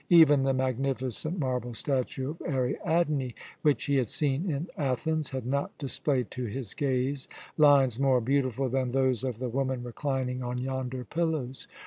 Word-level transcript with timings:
Even 0.09 0.41
the 0.41 0.53
magnificent 0.55 1.37
marble 1.37 1.75
statue 1.75 2.31
of 2.31 2.41
Ariadne, 2.41 3.35
which 3.61 3.85
he 3.85 3.97
had 3.97 4.07
seen 4.09 4.49
in 4.49 4.67
Athens, 4.75 5.29
had 5.29 5.45
not 5.45 5.77
displayed 5.77 6.31
to 6.31 6.45
his 6.45 6.73
gaze 6.73 7.27
lines 7.55 7.99
more 7.99 8.19
beautiful 8.19 8.67
than 8.67 8.93
those 8.93 9.23
of 9.23 9.37
the 9.37 9.47
woman 9.47 9.83
reclining 9.83 10.41
on 10.41 10.57
yonder 10.57 11.03
pillows. 11.05 11.67